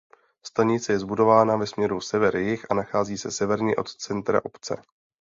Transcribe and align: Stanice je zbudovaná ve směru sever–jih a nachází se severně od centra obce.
Stanice 0.43 0.93
je 0.93 0.99
zbudovaná 0.99 1.55
ve 1.55 1.67
směru 1.67 2.01
sever–jih 2.01 2.65
a 2.71 2.73
nachází 2.73 3.17
se 3.17 3.31
severně 3.31 3.75
od 3.75 3.95
centra 3.95 4.45
obce. 4.45 4.81